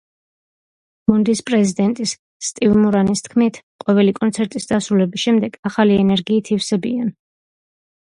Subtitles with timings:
[1.09, 2.13] გუნდის პრეზიდენტის,
[2.47, 7.13] სტივ მურანის თქმით, ყოველი კონცერტის დასრულების შემდეგ ახალი ენერგიით ივსებიან.